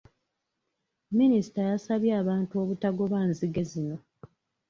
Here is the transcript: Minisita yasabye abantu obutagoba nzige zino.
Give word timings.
Minisita 1.17 1.59
yasabye 1.69 2.11
abantu 2.21 2.53
obutagoba 2.61 3.17
nzige 3.29 3.61
zino. 3.71 3.95